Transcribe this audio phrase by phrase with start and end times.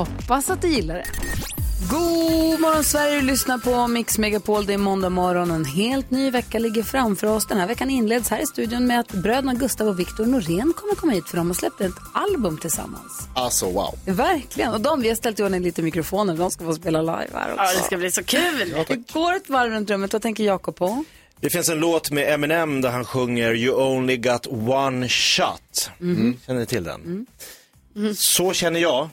[0.00, 1.04] Hoppas att du gillar det.
[1.90, 4.66] God morgon Sverige, du lyssnar på Mix Megapol.
[4.66, 7.46] Det är måndag morgon och en helt ny vecka ligger framför oss.
[7.46, 10.94] Den här veckan inleds här i studion med att bröderna Gustav och Viktor Norén kommer
[10.94, 13.28] komma hit för de har släppt ett album tillsammans.
[13.34, 13.98] Alltså wow.
[14.06, 14.72] Verkligen.
[14.72, 16.36] Och de, vi har ställt i ordning lite mikrofoner.
[16.36, 17.64] De ska få spela live här också.
[17.64, 18.74] Ja, det ska bli så kul.
[18.88, 20.12] Det går ett varv runt rummet.
[20.12, 21.04] Vad tänker Jakob på?
[21.40, 25.90] Det finns en låt med Eminem där han sjunger You only got one shot.
[26.46, 27.26] Känner ni till den?
[28.16, 29.08] Så känner jag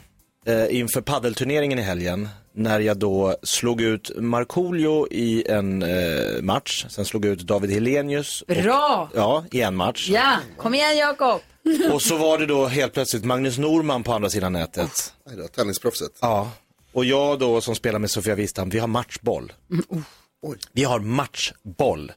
[0.70, 7.06] inför paddelturneringen i helgen när jag då slog ut Markoolio i en eh, match, sen
[7.06, 8.42] slog jag ut David Helenius.
[8.42, 9.09] och- Bra!
[9.16, 10.09] Ja, i en match.
[10.09, 11.42] Ja, kom igen Jakob!
[11.94, 15.14] Och så var det då helt plötsligt Magnus Norman på andra sidan nätet.
[15.38, 16.12] Då, tennisproffset.
[16.22, 16.52] Ja.
[16.94, 19.54] Och jag då som spelar med Sofia Wistam, vi har matchboll.
[20.42, 20.58] Oj.
[20.73, 22.11] Vi har matchboll.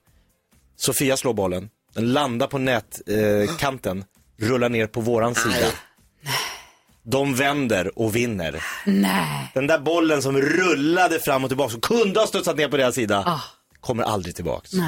[0.76, 5.66] Sofia slår bollen, den landar på nätkanten, eh, rullar ner på våran sida.
[7.02, 8.64] De vänder och vinner.
[8.84, 9.50] Nej.
[9.54, 12.94] Den där bollen som rullade fram och tillbaka, som kunde ha studsat ner på deras
[12.94, 13.40] sida,
[13.80, 14.70] kommer aldrig tillbaks.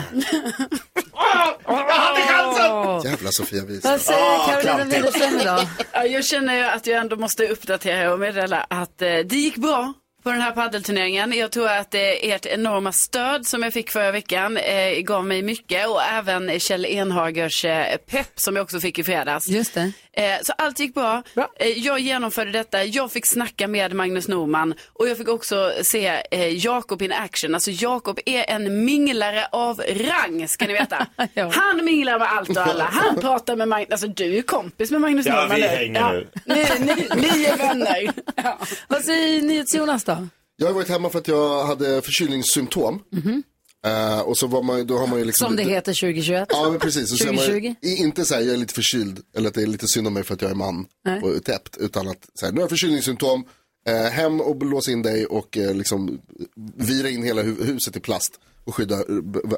[3.05, 3.93] Jävla Sofia Wistam.
[3.93, 5.67] Vad säger Carolina Widerström idag?
[5.93, 9.57] Ja, jag känner ju att jag ändå måste uppdatera och meddela att eh, det gick
[9.57, 11.33] bra på den här paddelturneringen.
[11.33, 15.43] Jag tror att eh, ert enorma stöd som jag fick förra veckan eh, gav mig
[15.43, 19.49] mycket och även Kjell Enhagers eh, pepp som jag också fick i fredags.
[19.49, 19.93] Just det.
[20.17, 21.23] Eh, så allt gick bra.
[21.35, 21.49] Bra.
[21.61, 22.85] Eh, jag genomförde detta.
[22.85, 27.55] Jag fick snacka med Magnus Norman och jag fick också se eh, Jakob in action.
[27.55, 31.07] Alltså Jakob är en minglare av rang ska ni veta.
[31.35, 31.51] Ja.
[31.55, 32.85] Han minglar med allt och alla.
[32.85, 33.91] Han pratar med Magnus.
[33.91, 35.67] Alltså du är kompis med Magnus Ja, Norman vi nu.
[35.69, 36.29] hänger nu.
[36.45, 38.11] Ni, ni, ni är vänner.
[38.37, 38.59] Ja.
[38.89, 40.29] Vad säger NyhetsJonas då?
[40.57, 43.03] Jag har varit hemma för att jag hade förkylningssymptom.
[43.87, 45.47] Eh, och så var man, då har man ju liksom...
[45.47, 46.49] Som det heter 2021.
[46.53, 47.13] Ja, men precis.
[47.13, 47.75] Och så är man, 2020.
[47.83, 50.15] ju- inte så här, jag är lite förkyld, eller att det är lite synd om
[50.15, 51.21] mig för att jag är man Nej.
[51.23, 53.45] och täppt, utan att så här, nu har jag förkylningssymptom,
[53.87, 56.21] eh, hem och lås in dig och eh, liksom
[56.77, 59.05] vira in hela hu- huset i plast och skydda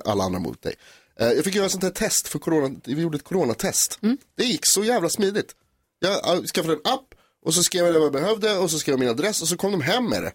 [0.04, 0.74] alla andra mot dig.
[1.18, 3.98] Jag fick göra ett sånt här test för corona, vi gjorde ett coronatest.
[4.36, 5.54] Det gick så jävla smidigt.
[5.98, 7.14] Jag uh, skaffade en app
[7.44, 9.56] och så skrev jag vad jag behövde och så skrev jag min adress och så
[9.56, 10.32] kom de hem med det.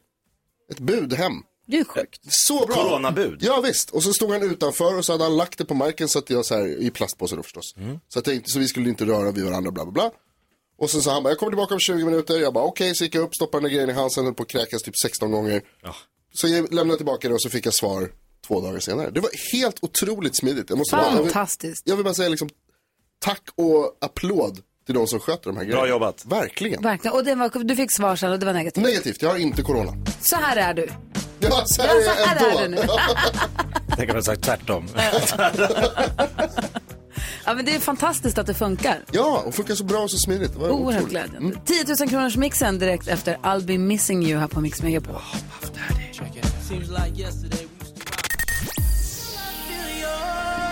[0.71, 1.33] Ett bud hem.
[1.69, 2.19] Du är sjukt.
[2.29, 2.75] Så bra.
[2.75, 3.39] Coronabud.
[3.41, 3.89] Ja visst.
[3.89, 6.29] Och så stod han utanför och så hade han lagt det på marken så att
[6.29, 7.75] jag så här, i plastpåse då förstås.
[8.07, 10.11] Så att jag så vi skulle inte röra vid varandra bla bla bla.
[10.77, 12.39] Och sen sa han bara, jag kommer tillbaka om 20 minuter.
[12.39, 14.43] Jag bara okej, så gick jag upp, stoppade den där grejen i halsen, höll på
[14.43, 15.61] att kräkas typ 16 gånger.
[16.33, 18.11] Så jag lämnade tillbaka det och så fick jag svar
[18.47, 19.09] två dagar senare.
[19.11, 20.69] Det var helt otroligt smidigt.
[20.69, 21.81] Jag måste bara, jag, vill, Fantastiskt.
[21.85, 22.49] jag vill bara säga liksom,
[23.19, 25.87] tack och applåd till de som sköter de här grejerna.
[25.87, 26.25] jobbat.
[26.25, 26.81] Verkligen.
[26.83, 27.17] Verkligen.
[27.17, 28.83] Och det var, du fick svar sen och det var negativt.
[28.83, 29.93] Negativt, jag har inte corona.
[30.21, 30.89] Så här är du.
[31.49, 32.81] Ja, så Ja, här så är här jag är ändå.
[32.81, 32.87] nu.
[33.97, 34.87] Tänk om jag sagt tvärtom.
[37.45, 39.03] Ja, men det är fantastiskt att det funkar.
[39.11, 40.53] Ja, och funkar så bra och så smidigt.
[40.53, 41.09] Det var Oerhört otroligt.
[41.31, 41.57] glädjande.
[41.65, 45.15] 10 000 kronors mixen direkt efter I'll be missing you här på Mix Megapol.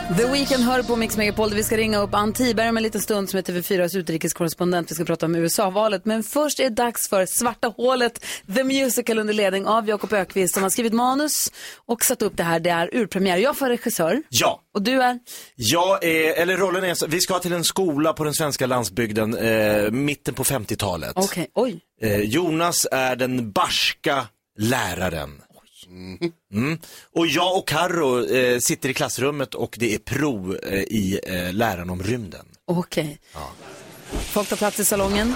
[0.07, 3.01] The Weeknd hör på Mix Megapol vi ska ringa upp Ann Tiberg om en liten
[3.01, 4.91] stund som är TV4s utrikeskorrespondent.
[4.91, 6.06] Vi ska prata om USA-valet.
[6.06, 8.25] Men först är det dags för Svarta hålet,
[8.56, 11.51] The Musical under ledning av Jakob Ökvist som har skrivit manus
[11.85, 12.59] och satt upp det här.
[12.59, 13.38] Det är urpremiär.
[13.38, 14.62] Jag får regissör Ja.
[14.73, 15.19] och du är?
[15.56, 19.38] Jag är, eller rollen är, så- vi ska till en skola på den svenska landsbygden,
[19.38, 21.13] eh, mitten på 50-talet.
[21.16, 21.79] Okej, oj.
[22.01, 24.25] Eh, Jonas är den barska
[24.59, 25.41] läraren.
[26.53, 26.80] Mm.
[27.14, 31.53] Och jag och Karo eh, sitter i klassrummet och det är prov eh, i eh,
[31.53, 32.46] läran om rymden.
[32.66, 33.20] Okej.
[34.09, 35.34] Folk tar plats i salongen.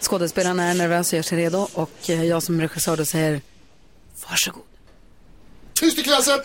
[0.00, 1.68] Skådespelarna är nervösa och gör sig redo.
[1.74, 3.40] Och eh, jag som regissör då säger
[4.28, 4.62] varsågod.
[5.74, 6.40] Tyst i klassen!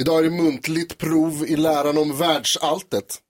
[0.00, 3.22] Idag är det muntligt prov i läran om världsalltet.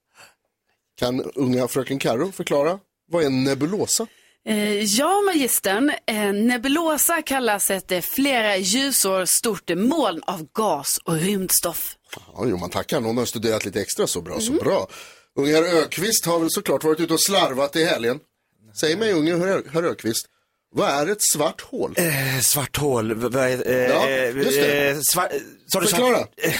[0.98, 2.78] Kan unga fröken Karo förklara?
[3.10, 4.06] Vad är en nebulosa?
[4.46, 5.92] Eh, ja, magistern.
[6.06, 11.96] Eh, nebulosa kallas ett eh, flera ljusår stort moln av gas och rymdstoff.
[12.34, 13.00] Ja, jo, man tackar.
[13.00, 14.88] Någon har studerat lite extra så bra, så bra.
[15.38, 18.20] Unge herr Ökvist har väl såklart varit ute och slarvat i helgen.
[18.80, 20.26] Säg mig unge herr, herr Ökvist,
[20.74, 21.94] Vad är ett svart hål?
[21.96, 24.88] Eh, svart hål, v- vad är, eh, Ja, just det.
[24.90, 25.30] eh, svart,
[25.72, 26.18] Förklara.
[26.18, 26.54] Eh,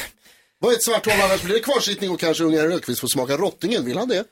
[0.58, 1.14] Vad är ett svart hål?
[1.24, 3.84] Annars blir det kvarsittning och kanske unga Rönnqvist får smaka rottingen.
[3.84, 4.24] Vill han det?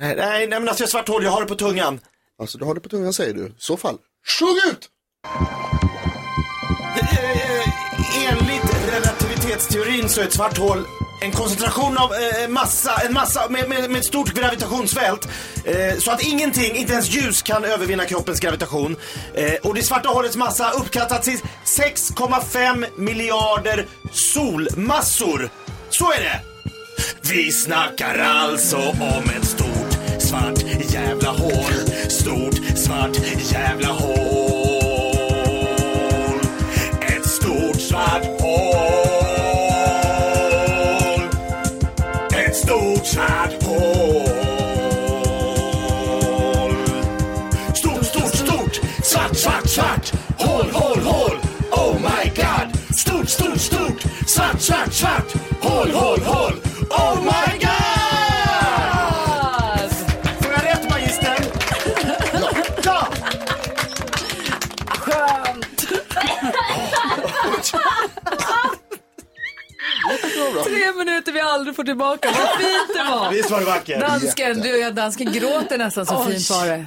[0.00, 2.00] nej, nej, nej, men alltså svart hål, jag har det på tungan.
[2.40, 3.46] Alltså du har det på tungan säger du.
[3.46, 3.98] I så fall,
[4.38, 4.88] sjung ut!
[7.00, 10.84] Eh, enligt relativitetsteorin så är ett svart hål
[11.20, 15.28] en koncentration av eh, massa, en massa med, med, med ett stort gravitationsfält.
[15.64, 18.96] Eh, så att ingenting, inte ens ljus kan övervinna kroppens gravitation.
[19.34, 25.50] Eh, och det svarta hålets massa uppskattas till 6,5 miljarder solmassor.
[25.90, 26.40] Så är det!
[27.30, 31.89] Vi snackar alltså om ett stort svart jävla hål.
[32.20, 33.16] Stort svart
[33.52, 34.19] jävla hål.
[71.80, 72.28] Får tillbaka.
[72.28, 73.30] Vad fint det var.
[73.30, 74.00] Visst var det vackert?
[74.00, 76.86] Dansken, du, ja, dansken gråter nästan så fint var det.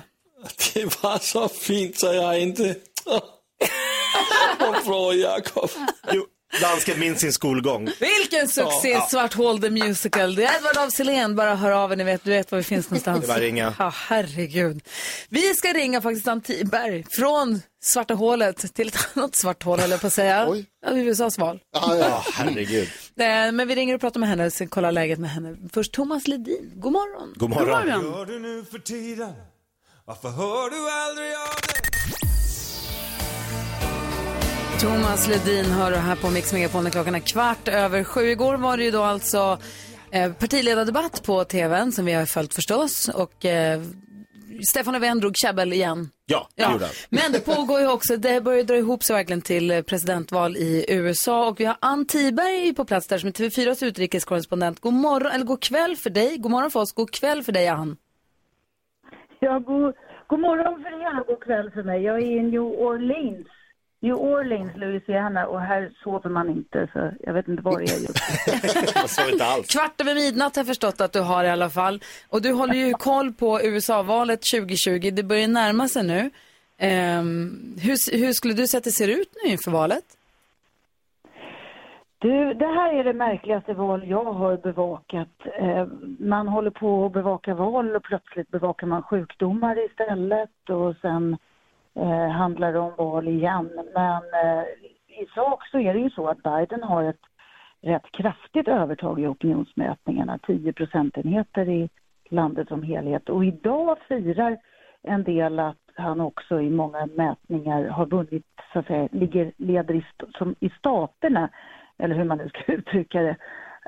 [0.74, 2.76] Det var så fint så jag inte...
[4.60, 5.70] Varför Jakob?
[6.12, 6.26] Jo,
[6.62, 7.90] dansken minns sin skolgång.
[8.00, 10.36] Vilken succé, Svart Hål the Musical.
[10.36, 12.64] Det är Edvard af Sillén, bara hör av er, ni vet, du vet var vi
[12.64, 13.20] finns någonstans.
[13.20, 13.74] Det är bara ringa.
[13.80, 14.82] Ja, herregud.
[15.30, 19.92] Vi ska ringa faktiskt Ann Tiberg från Svarta hålet till ett annat svart hål, höll
[19.92, 20.46] jag på att säga.
[20.50, 20.66] Oj.
[20.86, 21.60] Ja, USAs val.
[21.76, 22.26] Ah, ja.
[22.34, 22.90] Herregud.
[23.20, 25.58] Eh, Men vi ringer och pratar med henne, så kollar läget med henne.
[25.74, 27.34] Först Thomas Ledin, god morgon.
[27.36, 28.14] God morgon.
[28.14, 29.34] Hör du nu för tiden?
[30.06, 31.80] Varför hör du aldrig av dig?
[34.82, 38.30] Thomas Ledin hör du här på Mix Megapol när klockan är kvart över sju.
[38.32, 39.58] Igår var det ju då alltså
[40.12, 43.10] eh, partiledardebatt på tvn som vi har följt förstås.
[43.10, 43.82] Och eh,
[44.62, 46.10] Stefan Löfven drog käbbel igen.
[46.26, 46.94] Ja, det gjorde han.
[47.10, 50.86] Men det pågår ju också, det börjar dra ihop sig verkligen till eh, presidentval i
[50.90, 54.80] USA och vi har Ann Tiberg på plats där som är TV4s utrikeskorrespondent.
[54.80, 56.38] God morgon, eller god kväll för dig.
[56.38, 57.98] God morgon för oss, god kväll för dig Ann.
[59.40, 59.94] Ja, god,
[60.28, 62.04] god morgon för er och god kväll för mig.
[62.04, 63.48] Jag är i New Orleans.
[64.04, 68.00] New Orleans, Louisiana och här sover man inte så jag vet inte var jag är
[68.00, 69.72] just alls.
[69.72, 72.02] Kvart över midnatt har jag förstått att du har i alla fall.
[72.30, 75.12] Och du håller ju koll på USA-valet 2020.
[75.14, 76.30] Det börjar närma sig nu.
[76.78, 80.06] Ehm, hur, hur skulle du säga att det ser ut nu inför valet?
[82.20, 85.30] Du, det här är det märkligaste val jag har bevakat.
[85.60, 85.88] Eh,
[86.20, 91.38] man håller på att bevaka val och plötsligt bevakar man sjukdomar istället och sen
[91.96, 93.70] eh, handlar det om val igen.
[93.94, 94.64] Men eh,
[95.08, 97.22] i sak så är det ju så att Biden har ett
[97.82, 101.90] rätt kraftigt övertag i opinionsmätningarna, 10 procentenheter i
[102.30, 103.30] landet som helhet.
[103.30, 104.58] Och idag firar
[105.02, 109.96] en del att han också i många mätningar har vunnit, så att säga, ligger, leder
[109.96, 110.06] i,
[110.38, 111.50] som i staterna,
[111.98, 113.36] eller hur man nu ska uttrycka det.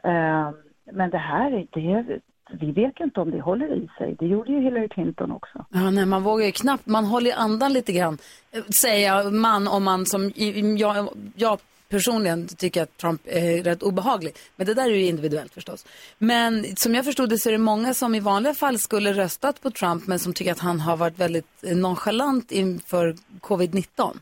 [0.03, 0.49] Eh,
[0.91, 2.19] men det här, det,
[2.49, 4.15] vi vet inte om det håller i sig.
[4.19, 5.65] Det gjorde ju Hillary Clinton också.
[5.69, 8.17] Ja, nej, man vågar ju knappt, man håller i andan lite grann.
[8.51, 10.31] Eh, Säger man om man som,
[10.77, 11.59] jag, jag
[11.89, 14.33] personligen tycker att Trump är rätt obehaglig.
[14.55, 15.85] Men det där är ju individuellt förstås.
[16.17, 19.61] Men som jag förstod det så är det många som i vanliga fall skulle röstat
[19.61, 24.17] på Trump men som tycker att han har varit väldigt eh, nonchalant inför covid-19.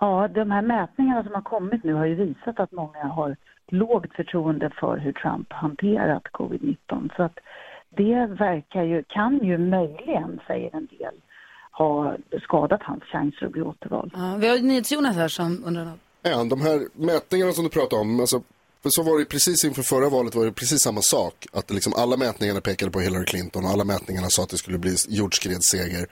[0.00, 3.36] Ja, de här mätningarna som har kommit nu har ju visat att många har
[3.70, 7.16] lågt förtroende för hur Trump hanterat covid-19.
[7.16, 7.38] Så att
[7.96, 11.14] det verkar ju, kan ju möjligen, säger en del,
[11.70, 14.12] ha skadat hans chanser att bli återvald.
[14.14, 15.98] Ja, vi har NyhetsJonas här som undrar något.
[16.22, 18.42] Ja, de här mätningarna som du pratar om, alltså,
[18.84, 21.46] så var det precis inför förra valet var det precis samma sak.
[21.52, 24.78] Att liksom alla mätningarna pekade på Hillary Clinton och alla mätningarna sa att det skulle
[24.78, 26.06] bli jordskredsseger.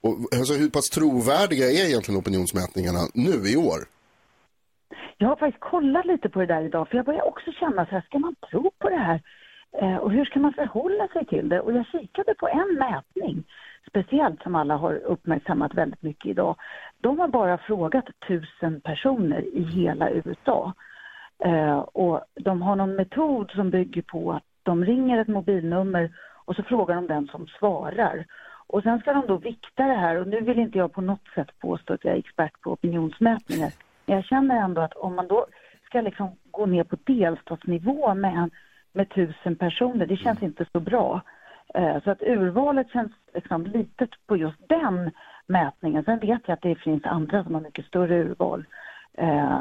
[0.00, 3.86] Och, alltså, hur pass trovärdiga är egentligen opinionsmätningarna nu i år?
[5.18, 7.90] Jag har faktiskt kollat lite på det där idag, för jag börjar också känna så
[7.90, 9.20] här, ska man tro på det här?
[9.72, 11.60] Eh, och hur ska man förhålla sig till det?
[11.60, 13.44] Och jag kikade på en mätning,
[13.88, 16.56] speciellt som alla har uppmärksammat väldigt mycket idag.
[16.98, 20.72] De har bara frågat tusen personer i hela USA.
[21.44, 26.10] Eh, och de har någon metod som bygger på att de ringer ett mobilnummer
[26.44, 28.26] och så frågar de den som svarar.
[28.66, 31.28] Och sen ska de då vikta det här och nu vill inte jag på något
[31.34, 33.72] sätt påstå att jag är expert på opinionsmätningar.
[34.06, 35.46] Men jag känner ändå att om man då
[35.84, 38.50] ska liksom gå ner på delstatsnivå med, en,
[38.92, 41.20] med tusen personer, det känns inte så bra.
[41.74, 45.10] Eh, så att urvalet känns liksom litet på just den
[45.46, 46.04] mätningen.
[46.04, 48.64] Sen vet jag att det finns andra som har mycket större urval.
[49.14, 49.60] Eh,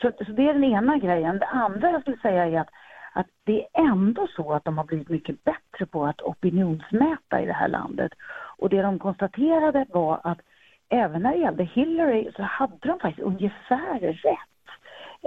[0.00, 1.38] så, så det är den ena grejen.
[1.38, 2.70] Det andra jag skulle säga är att,
[3.12, 7.46] att det är ändå så att de har blivit mycket bättre på att opinionsmäta i
[7.46, 8.12] det här landet.
[8.58, 10.40] Och det de konstaterade var att
[10.90, 14.38] även när det gällde Hillary så hade de faktiskt ungefär rätt.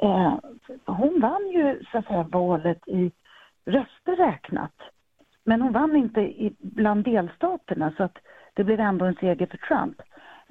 [0.01, 0.33] Eh,
[0.85, 3.11] hon vann ju så att säga valet i
[3.65, 4.75] röster räknat.
[5.43, 8.17] Men hon vann inte i, bland delstaterna så att
[8.53, 10.01] det blev ändå en seger för Trump.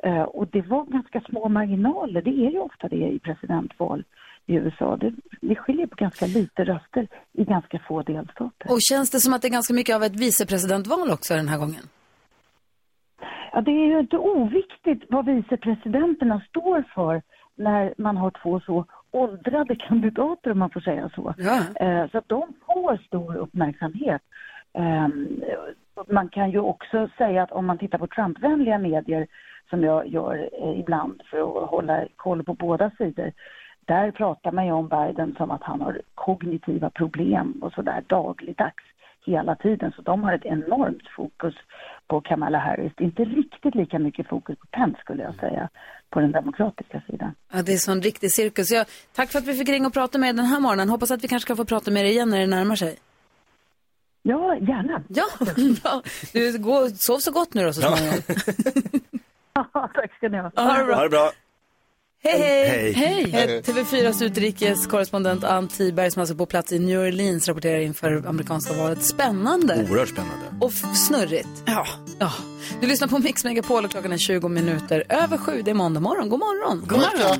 [0.02, 4.04] Eh, och det var ganska små marginaler, det är ju ofta det i presidentval
[4.46, 4.96] i USA.
[4.96, 8.72] Det, det skiljer på ganska lite röster i ganska få delstater.
[8.72, 11.58] Och känns det som att det är ganska mycket av ett vicepresidentval också den här
[11.58, 11.82] gången?
[13.52, 17.22] Ja, det är ju inte oviktigt vad vicepresidenterna står för
[17.54, 21.34] när man har två så åldrade kandidater om man får säga så.
[21.38, 21.86] Ja.
[21.86, 24.22] Eh, Så att de får stor uppmärksamhet.
[24.74, 25.42] Ehm,
[26.08, 29.26] Man kan ju också säga att om man tittar på Trumpvänliga medier
[29.70, 33.32] som jag gör eh, ibland för att hålla koll på båda sidor.
[33.84, 38.84] Där pratar man ju om Biden som att han har kognitiva problem och sådär dagligdags
[39.26, 39.92] hela tiden.
[39.96, 41.54] Så de har ett enormt fokus
[42.08, 42.92] på Kamala Harris.
[42.96, 45.68] Det är inte riktigt lika mycket fokus på Pence skulle jag säga
[46.10, 47.34] på den demokratiska sidan.
[47.52, 48.70] Ja, det är sån riktig cirkus.
[48.70, 50.88] Jag, tack för att vi fick ringa och prata med er den här morgonen.
[50.88, 52.96] Hoppas att vi kanske kan få prata med er igen när det närmar sig.
[54.22, 55.02] Ja, gärna.
[55.08, 55.24] Ja,
[55.82, 56.02] bra.
[56.32, 58.18] Du, gå, sov så gott nu då så småningom.
[59.94, 60.50] Tack ska ni ha.
[60.56, 60.94] Ha det bra.
[60.94, 61.30] Ha det bra.
[62.24, 62.92] Hej, hej!
[62.92, 63.30] Hej.
[63.30, 63.62] hej.
[63.62, 69.04] TV4s utrikeskorrespondent Ann Tiberg som alltså på plats i New Orleans rapporterar inför amerikanska valet.
[69.04, 70.46] Spännande Oerhört spännande.
[70.60, 71.48] och snurrigt.
[71.64, 71.86] Ja.
[72.18, 72.32] ja.
[72.80, 75.62] Du lyssnar på Mix Megapol och klockan är 20 minuter över sju.
[75.64, 76.28] Det är måndag morgon.
[76.28, 76.84] God morgon.
[76.86, 77.38] God morgon.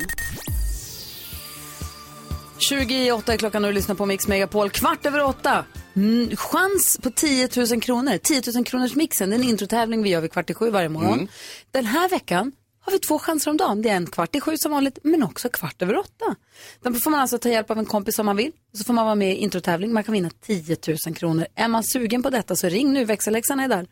[2.57, 4.69] 20 i åtta är klockan och du lyssnar på Mix Megapol.
[4.69, 5.65] Kvart över åtta.
[5.95, 8.17] Mm, chans på 10 000 kronor.
[8.17, 9.29] 10 000 kronors mixen.
[9.29, 11.13] Det är en introtävling vi gör vid kvart i sju varje morgon.
[11.13, 11.27] Mm.
[11.71, 12.51] Den här veckan
[12.85, 13.81] har vi två chanser om dagen.
[13.81, 16.35] Det är en kvart i sju som vanligt, men också kvart över åtta.
[16.81, 18.51] Då får man alltså ta hjälp av en kompis om man vill.
[18.73, 19.93] Så får man vara med i introtävling.
[19.93, 21.47] Man kan vinna 10 000 kronor.
[21.55, 23.05] Är man sugen på detta så ring nu.
[23.05, 23.87] Växelläxan är där.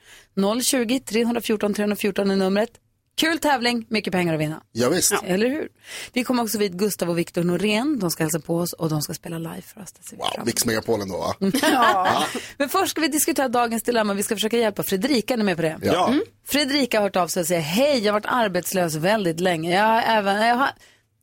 [0.62, 2.72] 020 314 314 är numret.
[3.18, 4.62] Kul tävling, mycket pengar att vinna.
[4.72, 5.14] Ja, visst.
[5.24, 5.68] Eller hur?
[6.14, 8.00] Vi kommer också vid Gustav och Viktor Norén.
[8.00, 9.94] De ska hälsa på oss och de ska spela live för oss.
[10.12, 10.46] Wow.
[10.46, 11.36] Mix Megapolen då va?
[11.62, 12.24] Ja.
[12.58, 14.14] Men först ska vi diskutera dagens dilemma.
[14.14, 15.34] Vi ska försöka hjälpa Fredrika.
[15.34, 15.80] Är ni med på det?
[15.82, 16.08] Ja.
[16.08, 16.22] Mm.
[16.48, 19.76] Fredrika har hört av sig och säger hej, jag har varit arbetslös väldigt länge.
[19.76, 20.70] Jag har, även, jag har,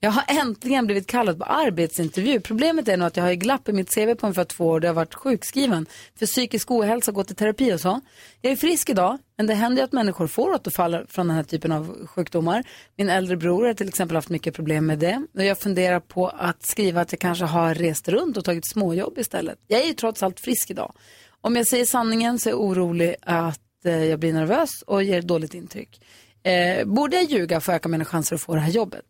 [0.01, 2.41] jag har äntligen blivit kallad på arbetsintervju.
[2.41, 4.89] Problemet är nog att jag har glapp i mitt CV på ungefär två år där
[4.89, 5.87] jag har varit sjukskriven
[6.19, 8.01] för psykisk ohälsa och gått i terapi och så.
[8.41, 11.43] Jag är frisk idag, men det händer ju att människor får återfall från den här
[11.43, 12.65] typen av sjukdomar.
[12.97, 15.27] Min äldre bror har till exempel haft mycket problem med det.
[15.35, 19.19] Och jag funderar på att skriva att jag kanske har rest runt och tagit småjobb
[19.19, 19.59] istället.
[19.67, 20.93] Jag är ju trots allt frisk idag.
[21.41, 25.23] Om jag säger sanningen så är jag orolig att eh, jag blir nervös och ger
[25.23, 26.01] dåligt intryck.
[26.43, 29.05] Eh, borde jag ljuga för att öka mina chanser att få det här jobbet?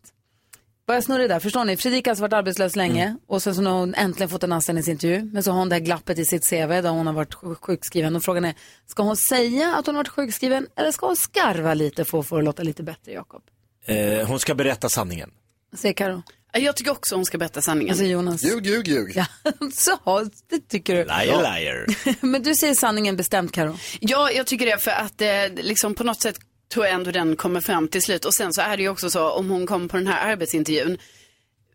[0.89, 1.77] Börjar snurra där, förstår ni?
[1.77, 5.25] Fredrika har alltså varit arbetslös länge och sen så har hon äntligen fått en anställningsintervju.
[5.33, 7.55] Men så har hon det här glappet i sitt CV där hon har varit sj-
[7.61, 8.17] sjukskriven.
[8.17, 8.55] Och frågan är,
[8.87, 12.27] ska hon säga att hon har varit sjukskriven eller ska hon skarva lite för att
[12.27, 13.43] få det att låta lite bättre, Jakob?
[13.87, 15.31] Eh, hon ska berätta sanningen.
[15.77, 16.23] Säger Karo.
[16.53, 17.93] Jag tycker också hon ska berätta sanningen.
[17.93, 18.45] Alltså Jonas.
[18.45, 19.13] Ljug, ljug, ljug.
[19.17, 19.27] Ja,
[19.75, 21.05] så, det tycker du.
[21.05, 21.87] Liar, liar.
[22.27, 23.77] Men du säger sanningen bestämt, Karo.
[24.01, 25.29] Ja, jag tycker det för att eh,
[25.65, 26.37] liksom på något sätt
[26.73, 28.25] tror jag ändå den kommer fram till slut.
[28.25, 30.99] Och sen så är det ju också så om hon kommer på den här arbetsintervjun.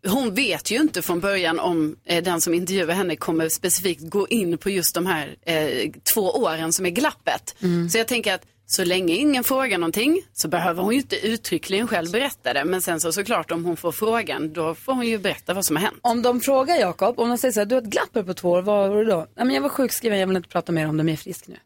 [0.06, 4.28] Hon vet ju inte från början om eh, den som intervjuar henne kommer specifikt gå
[4.28, 7.54] in på just de här eh, två åren som är glappet.
[7.90, 11.88] Så jag tänker att så länge ingen frågar någonting så behöver hon ju inte uttryckligen
[11.88, 12.64] själv berätta det.
[12.64, 15.76] Men sen så såklart om hon får frågan då får hon ju berätta vad som
[15.76, 15.98] har hänt.
[16.02, 18.50] Om de frågar Jakob, om de säger så här, du har ett glapp på två
[18.50, 19.26] år, vad var det då?
[19.36, 21.22] Nej, men jag var sjukskriven, jag vill inte prata mer om det, men jag är
[21.22, 21.56] frisk nu.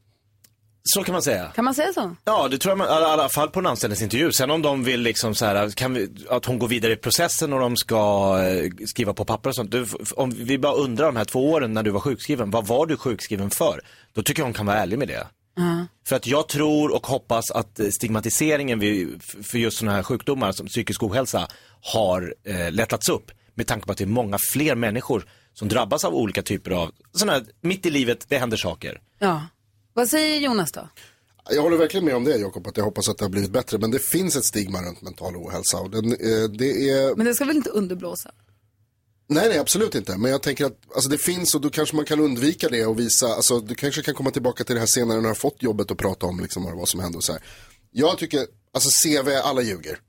[0.95, 1.53] Så kan man säga.
[1.55, 2.17] Kan man säga så?
[2.25, 4.33] Ja, det tror jag man, i alla fall på en anställningsintervju.
[4.33, 7.53] Sen om de vill liksom så här, kan vi, att hon går vidare i processen
[7.53, 7.97] och de ska
[8.43, 9.71] eh, skriva på papper och sånt.
[9.71, 12.87] Du, om vi bara undrar de här två åren när du var sjukskriven, vad var
[12.87, 13.81] du sjukskriven för?
[14.13, 15.27] Då tycker jag hon kan vara ärlig med det.
[16.07, 20.53] För att jag tror och hoppas att eh, stigmatiseringen vid, för just sådana här sjukdomar
[20.53, 21.49] som psykisk ohälsa
[21.93, 23.31] har eh, lättats upp.
[23.55, 26.91] Med tanke på att det är många fler människor som drabbas av olika typer av,
[27.13, 29.01] sådana här, mitt i livet, det händer saker.
[29.19, 29.43] Ja.
[29.99, 30.89] Vad säger Jonas då?
[31.51, 33.79] Jag håller verkligen med om det Jakob, att jag hoppas att det har blivit bättre.
[33.79, 35.79] Men det finns ett stigma runt mental ohälsa.
[35.79, 37.17] Och den, eh, det är...
[37.17, 38.31] Men det ska väl inte underblåsa?
[39.29, 40.17] Nej, nej, absolut inte.
[40.17, 42.99] Men jag tänker att alltså, det finns och då kanske man kan undvika det och
[42.99, 45.63] visa, alltså du kanske kan komma tillbaka till det här senare när du har fått
[45.63, 47.43] jobbet och prata om liksom, vad som hände och så här.
[47.91, 50.01] Jag tycker, alltså CV, alla ljuger.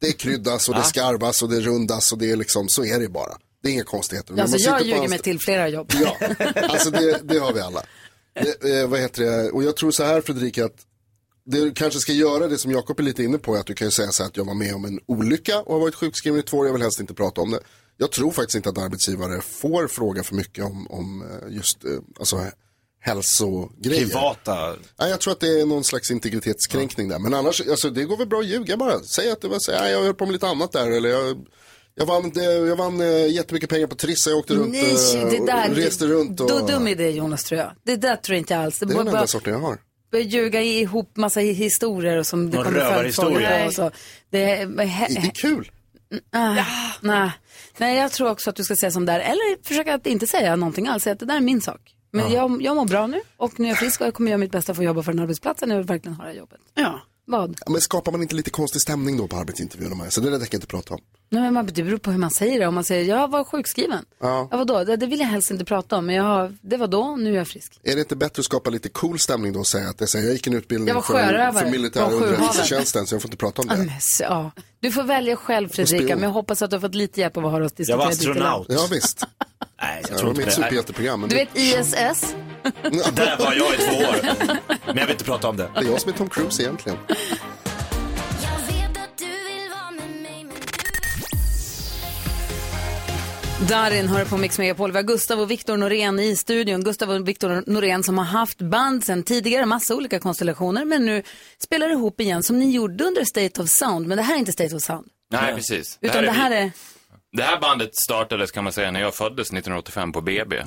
[0.00, 3.08] Det kryddas och det skarvas och det rundas och det är liksom, så är det
[3.08, 3.36] bara.
[3.62, 4.34] Det är inga konstigheter.
[4.34, 5.92] När Alltså jag ljuger mig till flera jobb.
[6.02, 6.16] Ja,
[6.68, 7.82] alltså det, det har vi alla.
[8.34, 9.50] Det, eh, vad heter det?
[9.50, 10.86] Och jag tror så här Fredrika att
[11.44, 13.74] det du kanske ska göra, det som Jakob är lite inne på, är att du
[13.74, 15.94] kan ju säga så här att jag var med om en olycka och har varit
[15.94, 17.60] sjukskriven i två år, jag vill helst inte prata om det.
[17.96, 21.90] Jag tror faktiskt inte att arbetsgivare får fråga för mycket om, om eh, just eh,
[22.18, 22.46] alltså,
[23.00, 24.06] hälsogrejer.
[24.06, 24.76] Privata.
[24.96, 27.18] Ja, jag tror att det är någon slags integritetskränkning där.
[27.18, 29.00] Men annars, alltså, det går väl bra att ljuga bara.
[29.00, 30.90] Säg att det var här, jag höll på med lite annat där.
[30.90, 31.46] Eller jag,
[31.94, 35.30] jag vann, eh, jag vann eh, jättemycket pengar på Trissa, jag åkte runt Nej, eh,
[35.30, 36.40] det där, och reste runt.
[36.40, 37.72] Och, Då dum idé Jonas tror jag.
[37.82, 38.78] Det där tror jag inte alls.
[38.78, 39.78] det är den enda sorten jag har.
[40.10, 43.66] börja ljuga ihop massa historier och som det Någon kommer rövarhistoria.
[43.66, 43.90] och så.
[44.30, 45.70] Det är, Det är kul.
[46.32, 46.64] Ah,
[47.00, 47.30] nej.
[47.78, 49.20] nej, jag tror också att du ska säga som där.
[49.20, 51.02] Eller försöka att inte säga någonting alls.
[51.02, 51.80] Säga att det där är min sak.
[52.12, 54.38] Men jag, jag mår bra nu och nu är jag frisk och jag kommer göra
[54.38, 55.70] mitt bästa för att jobba för den arbetsplatsen.
[55.70, 56.60] Jag vill verkligen ha det här jobbet.
[56.74, 57.00] Ja.
[57.30, 57.56] Vad?
[57.66, 59.96] Ja, men skapar man inte lite konstig stämning då på arbetsintervjun?
[59.96, 60.10] Maja?
[60.10, 61.00] Så det där tänker jag inte prata om.
[61.32, 62.66] Nej, men man, det beror på hur man säger det.
[62.66, 64.04] Om man säger jag var sjukskriven.
[64.20, 64.48] Ja.
[64.50, 64.84] Ja, vadå?
[64.84, 66.06] Det, det vill jag helst inte prata om.
[66.06, 67.80] Men jag har, det var då, nu är jag frisk.
[67.82, 70.24] Är det inte bättre att skapa lite cool stämning då och säga att så här,
[70.24, 73.62] jag gick en utbildning Jag var för, för militär underrättelsetjänsten så jag får inte prata
[73.62, 73.92] om Ja, det.
[74.00, 74.50] så- Ja.
[74.80, 77.46] Du får välja själv Fredrika, men jag hoppas att du har fått lite hjälp av
[77.46, 78.66] att höra oss Jag diskutera var lite astronaut.
[78.68, 79.24] Ja visst.
[79.80, 81.20] Nej, jag tror det var mitt superhjälteprogram.
[81.20, 81.94] Du det- vet ISS?
[83.12, 84.16] Där var jag i två år.
[84.86, 85.70] Men jag vill inte prata om det.
[85.74, 86.98] Det är jag som är Tom Cruise egentligen.
[93.68, 94.92] Darin hör på Mix Megapol.
[94.92, 96.84] Vi har Gustav och Viktor Norén i studion.
[96.84, 101.22] Gustav och Viktor Norén som har haft band sen tidigare, massa olika konstellationer, men nu
[101.58, 104.06] spelar ihop igen som ni gjorde under State of Sound.
[104.06, 105.06] Men det här är inte State of Sound.
[105.32, 105.98] Nej, precis.
[106.00, 106.70] Utan det här vi- är...
[107.32, 110.62] Det här bandet startades kan man säga när jag föddes 1985 på BB.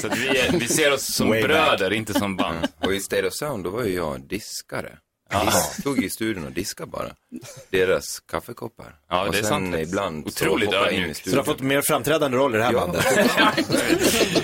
[0.00, 2.68] så att vi, är, vi ser oss som Way bröder, inte som band.
[2.78, 4.98] Och i State of Sound, då var ju jag diskare.
[5.34, 7.10] Jag stod i studion och diskade bara.
[7.70, 8.94] Deras kaffekoppar.
[9.08, 9.76] Ja, och det är sen sant.
[9.76, 11.24] ibland Otroligt så hoppade jag in i ödmjukt.
[11.24, 12.80] Så du har fått mer framträdande roll i det här Ja.
[12.80, 13.04] bandet?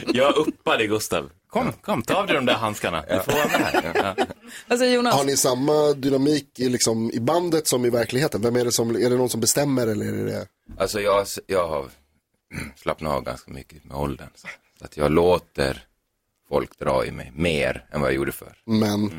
[0.14, 1.30] Jag uppade Gustav.
[1.49, 3.04] Kom, kom, ta av dig de där handskarna.
[3.09, 4.14] Du får vara med här.
[4.18, 4.26] Ja.
[4.68, 5.14] Alltså Jonas.
[5.14, 8.42] Har ni samma dynamik i, liksom, i bandet som i verkligheten?
[8.42, 10.47] Vem är det som, är det någon som bestämmer eller är det
[10.78, 11.87] Alltså jag, jag har
[12.76, 14.28] slappnat av ganska mycket med åldern.
[14.78, 15.85] Så att jag låter
[16.49, 18.56] folk dra i mig mer än vad jag gjorde förr.
[18.64, 19.14] Men Så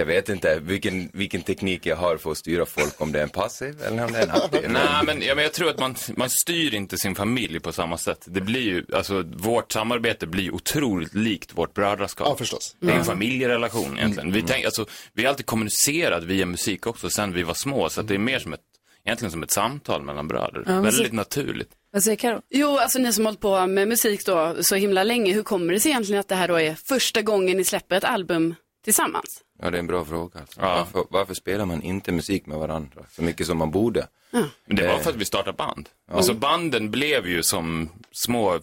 [0.00, 3.22] jag vet inte vilken, vilken teknik jag har för att styra folk, om det är
[3.22, 4.60] en passiv eller om det är en aktiv.
[4.70, 7.98] Nej, men, ja, men jag tror att man, man styr inte sin familj på samma
[7.98, 8.24] sätt.
[8.28, 12.26] Det blir ju, alltså vårt samarbete blir otroligt likt vårt brödraskap.
[12.30, 12.76] Ja, förstås.
[12.80, 13.06] Det är en Mm.
[13.06, 14.28] familjerelation egentligen.
[14.28, 14.32] Mm.
[14.32, 18.00] Vi, tänk, alltså, vi har alltid kommunicerat via musik också sen vi var små, så
[18.00, 18.60] att det är mer som ett,
[19.04, 20.62] egentligen som ett samtal mellan bröder.
[20.66, 21.68] Ja, Väldigt så- naturligt.
[21.92, 22.40] Vad säger Karo?
[22.50, 25.80] Jo, alltså ni som hållit på med musik då så himla länge, hur kommer det
[25.80, 29.40] sig egentligen att det här då är första gången ni släpper ett album tillsammans?
[29.62, 30.40] Ja, det är en bra fråga.
[30.40, 30.60] Alltså.
[30.60, 34.06] Varför, varför spelar man inte musik med varandra så mycket som man borde?
[34.30, 35.88] Men det var Eh, för att vi startade band.
[36.10, 36.14] Ja.
[36.16, 38.60] Alltså banden blev ju som små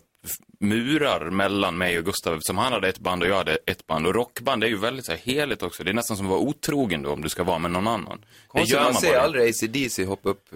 [0.60, 2.39] murar mellan mig och Gustav.
[2.41, 4.07] Som han hade ett band och jag hade ett band.
[4.07, 5.83] Och rockband är ju väldigt så här heligt också.
[5.83, 8.17] Det är nästan som att vara otrogen då om du ska vara med någon annan.
[8.21, 9.21] Det Konstigt, gör man man ser bara.
[9.21, 10.49] aldrig ACDC hoppa upp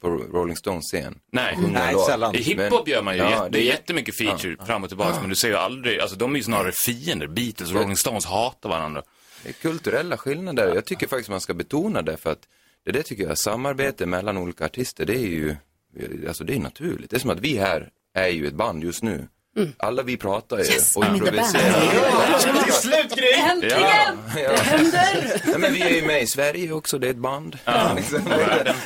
[0.00, 1.18] på Rolling Stones scen.
[1.32, 2.34] Nej, en låt.
[2.34, 4.64] I hiphop gör man ju Ja, det är jättemycket feature Ja.
[4.64, 5.20] fram och tillbaka.
[5.20, 7.26] Men du ser ju aldrig, alltså de är ju snarare fiender.
[7.26, 9.02] Beatles och Rolling Stones hatar varandra.
[9.42, 10.74] Det är kulturella skillnader.
[10.74, 12.48] Jag tycker faktiskt man ska betona det för att
[12.84, 15.56] det där tycker jag, samarbete mellan olika artister, det är ju,
[16.28, 17.10] alltså det är naturligt.
[17.10, 19.28] Det är som att vi här är ju ett band just nu.
[19.76, 22.64] Alla vi pratar ju Yes, och in the improviserar.
[22.64, 23.32] Till slut, Gry!
[23.32, 24.18] Äntligen!
[24.36, 24.50] Ja.
[24.50, 25.42] Det händer!
[25.52, 27.58] Ja, men vi är ju med i Sverige också, det är ett band.
[27.64, 27.92] Ja.
[27.96, 28.20] Liksom,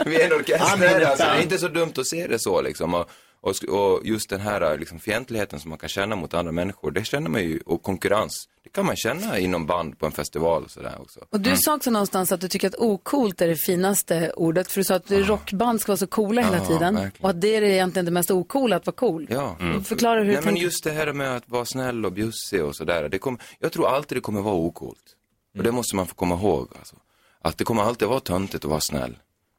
[0.06, 2.94] vi är en orkester, alltså, det är inte så dumt att se det så liksom.
[2.94, 3.10] Och,
[3.42, 7.04] och, och just den här liksom, fientligheten som man kan känna mot andra människor, det
[7.04, 10.70] känner man ju, och konkurrens, det kan man känna inom band på en festival och
[10.70, 11.20] sådär också.
[11.30, 14.72] Och du sa också någonstans att du tycker att ocoolt är det finaste ordet.
[14.72, 16.94] För du sa att rockband ska vara så coola hela Ja, tiden.
[16.94, 17.24] verkligen.
[17.24, 19.26] Och att det är egentligen det mest ocoola, att vara cool.
[19.30, 19.56] Ja.
[19.84, 20.62] Förklara hur du Nej, men tänker.
[20.62, 23.08] just det här med att vara snäll och bjussig och sådär.
[23.08, 25.16] Det kom, jag tror alltid det kommer vara ocoolt.
[25.56, 26.68] Och det måste man få komma ihåg.
[26.78, 26.96] Alltså.
[27.42, 29.18] Att det kommer alltid vara töntigt att vara snäll.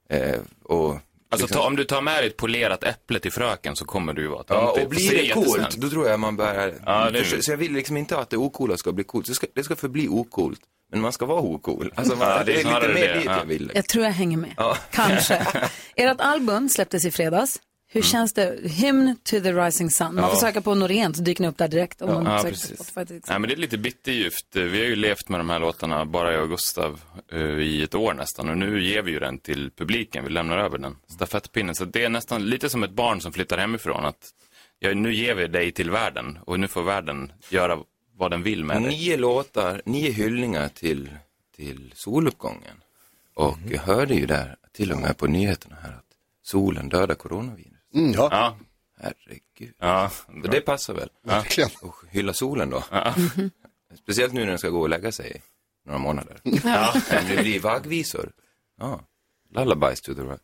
[0.10, 0.98] Eh, och
[1.34, 4.14] Alltså liksom- ta, om du tar med dig ett polerat äpple till fröken så kommer
[4.14, 6.74] du ju vara Ja, och blir det coolt, då tror jag man börjar...
[6.86, 7.42] Ja, det är För-.
[7.42, 9.28] Så jag vill liksom inte att det ocoola ska bli coolt.
[9.28, 10.60] Det ska, det ska förbli ocoolt.
[10.92, 11.94] Men man ska vara ocool.
[11.96, 13.38] Alltså, man, Ja, det, det är lite mer det, dit ja.
[13.38, 13.72] jag vill.
[13.76, 14.54] Jag tror jag hänger med.
[14.58, 14.78] Ja.
[14.92, 15.48] Kanske.
[15.96, 17.60] Ert album släpptes i fredags.
[17.94, 18.60] Hur känns det?
[18.70, 20.16] Hymn to the rising sun.
[20.16, 20.40] Man får Ja.
[20.40, 22.02] söka på Norén så dyker ni upp där direkt.
[22.02, 22.70] Om man Ja, söker på precis.
[22.88, 23.22] Spotify exempel.
[23.30, 24.46] Nej, men det är lite bitterljuvt.
[24.56, 27.02] Vi har ju levt med de här låtarna, bara jag och Gustav,
[27.32, 28.50] eh, i ett år nästan.
[28.50, 30.24] Och nu ger vi ju den till publiken.
[30.24, 31.76] Vi lämnar över den stafettpinnen.
[31.76, 34.06] Så det är nästan lite som ett barn som flyttar hemifrån.
[34.06, 34.30] Att,
[34.80, 37.80] ja, nu ger vi dig till världen och nu får världen göra
[38.18, 38.90] vad den vill med dig.
[38.92, 41.10] Nio låtar, nio hyllningar till,
[41.56, 42.76] till soluppgången.
[43.34, 46.06] Och jag hörde ju där, till och med på nyheterna här, att
[46.44, 47.73] solen dödar coronavirus.
[47.94, 48.28] Mm, ja.
[48.32, 48.58] Ja.
[49.00, 49.76] Herregud.
[49.80, 50.12] Ja,
[50.44, 51.10] Så det passar väl?
[51.24, 51.70] Verkligen.
[51.82, 52.84] Och hylla solen då.
[52.92, 53.14] Ja.
[54.04, 55.42] Speciellt nu när den ska gå och lägga sig.
[55.86, 56.40] några månader.
[56.44, 56.94] Ja.
[57.12, 58.32] Men det blir vaggvisor.
[58.80, 59.02] Ja.
[59.50, 60.42] Lullabies to the right.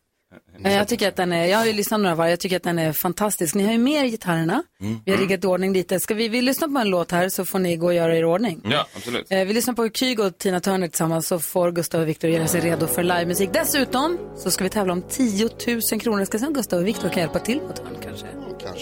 [0.64, 2.80] Jag tycker att den är, jag har ju lyssnat några varv, jag tycker att den
[2.80, 3.56] är fantastisk.
[3.56, 5.00] Ni har ju mer gitarrerna, Mm.
[5.06, 6.00] vi har riggat i ordning lite.
[6.00, 8.22] Ska vi, vi lyssna på en låt här så får ni gå och göra er
[8.22, 8.62] i ordning.
[8.72, 9.26] Ja, absolut.
[9.32, 12.48] Eh, Vi lyssnar på Kygo och Tina Turner tillsammans så får Gustav och Viktor göra
[12.48, 13.50] sig redo för livemusik.
[13.54, 15.50] Dessutom så ska vi tävla om 10
[15.92, 16.26] 000 kronor.
[16.26, 18.26] Ska se om Gustav och Viktor kan hjälpa till på ett hörn kanske.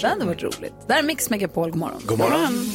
[0.01, 0.73] Det hade varit roligt.
[0.87, 2.01] Där är Mix Megapol, god morgon.
[2.05, 2.71] God morgon.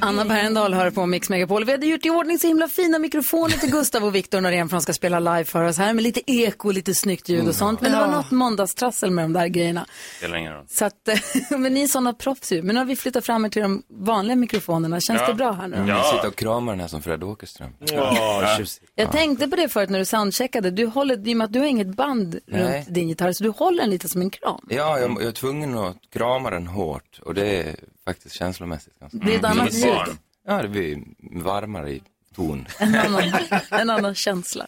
[0.00, 1.64] Anna Bergendahl hör på Mix Megapol.
[1.64, 4.76] Vi hade gjort i ordning så himla fina mikrofoner till Gustav och Viktor Norén för
[4.76, 7.80] de ska spela live för oss här med lite eko, lite snyggt ljud och sånt.
[7.80, 9.86] Men det var något måndagstrassel med de där grejerna.
[10.18, 10.64] Spelar ingen roll.
[10.68, 11.08] Så att,
[11.50, 12.62] men ni är sådana proffs ju.
[12.62, 15.00] Men nu har vi flyttat fram er till de vanliga mikrofonerna.
[15.00, 15.26] Känns Ja.
[15.28, 15.76] det bra här nu?
[15.76, 15.86] Ja.
[15.88, 17.70] Jag sitter och kramar den här som Fred Åkerström.
[17.78, 18.56] Ja,
[18.94, 20.70] Jag tänkte på det förut när du soundcheckade.
[20.70, 22.62] Du håller, i och med att du har inget band Nej.
[22.78, 24.60] runt din gitarr, så du håller den lite som en kram.
[24.68, 29.18] Ja, jag, jag är tvungen att krama den hårt och det är faktiskt känslomässigt ganska.
[29.18, 30.18] Det är ett annat ljud.
[30.46, 31.02] Ja, det blir
[31.42, 32.02] varmare i
[32.34, 32.66] ton.
[32.78, 33.22] En annan,
[33.70, 34.66] en annan känsla.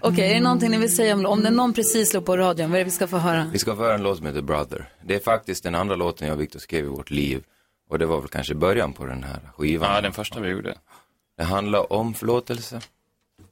[0.00, 2.36] Okej, är det någonting ni vill säga om, om det är någon precis slår på
[2.36, 3.50] radion, vad är det vi ska få höra?
[3.52, 4.88] Vi ska få höra en låt som heter Brother.
[5.04, 7.42] Det är faktiskt den andra låten jag och Victor skrev i vårt liv.
[7.90, 9.94] Och det var väl kanske början på den här skivan.
[9.94, 10.74] Ja, den första vi gjorde.
[11.36, 12.80] Det handlar om förlåtelse.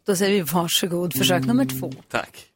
[0.07, 1.93] Då säger vi varsågod, försök nummer två.
[2.11, 2.47] Tack.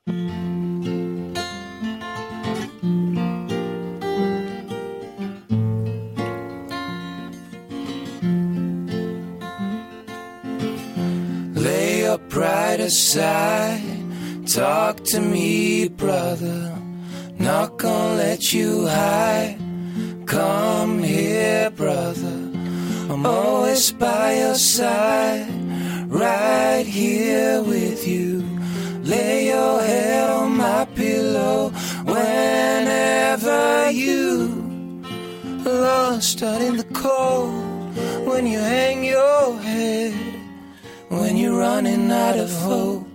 [12.91, 14.01] Aside.
[14.47, 16.61] Talk to me, brother.
[17.39, 19.57] Not gonna let you hide.
[20.27, 22.39] Come here, brother.
[23.11, 25.47] I'm always by your side.
[26.09, 28.31] Right here with you.
[29.13, 31.71] Lay your head on my pillow
[32.15, 34.25] whenever you
[35.65, 37.55] lost out in the cold.
[38.29, 40.30] When you hang your head
[41.11, 43.07] when you're running out of hope.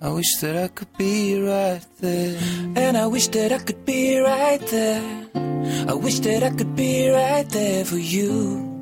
[0.00, 2.38] I wish that I could be right there.
[2.76, 5.02] And I wish that I could be right there.
[5.88, 8.78] I wish that I could be right there for you.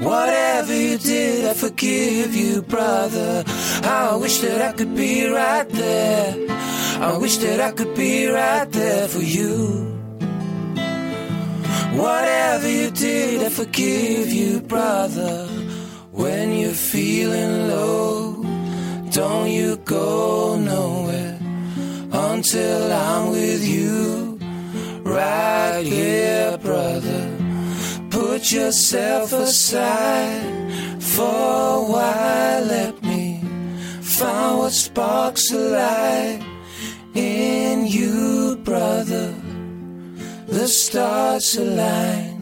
[0.00, 3.42] Whatever you did, I forgive you, brother.
[3.82, 6.36] I wish that I could be right there.
[7.00, 9.90] I wish that I could be right there for you.
[11.94, 15.48] Whatever you did, I forgive you, brother.
[16.64, 18.42] You're feeling low,
[19.10, 21.38] don't you go nowhere
[22.10, 24.38] until I'm with you.
[25.02, 27.28] Right here, brother.
[28.08, 30.72] Put yourself aside
[31.02, 32.64] for a while.
[32.64, 33.42] Let me
[34.00, 36.40] find what sparks a light
[37.14, 39.34] in you, brother.
[40.46, 42.40] The stars align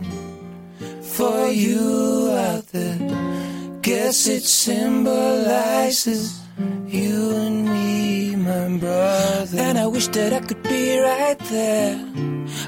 [1.03, 3.42] for you out there.
[3.83, 6.41] Guess it symbolizes
[6.87, 9.59] you and me, my brother.
[9.59, 11.99] And I wish that I could be right there.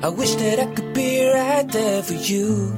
[0.03, 2.72] I wish that I could be right there for you.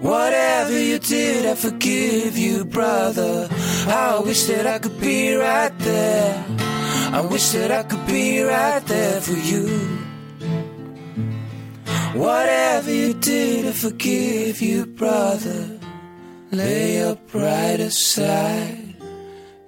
[0.00, 3.48] Whatever you did, I forgive you, brother.
[3.86, 6.44] I wish that I could be right there.
[7.12, 9.68] I wish that I could be right there for you.
[12.18, 15.85] Whatever you did, I forgive you, brother.
[16.56, 18.94] Lay your pride aside.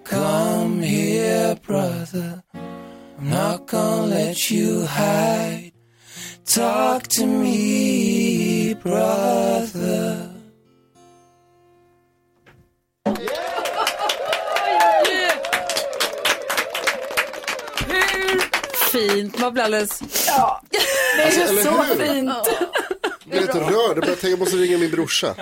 [0.04, 2.42] Come here, brother.
[2.54, 5.72] I'm not gonna let you hide.
[6.46, 10.30] Talk to me, brother.
[18.92, 20.00] Fint, man blir alldeles...
[20.26, 22.14] Ja, det är Alltså, ju eller så hur?
[22.14, 22.30] fint.
[23.30, 25.34] Det är ett rör, det börjar tänka jag måste ringa min brorsa.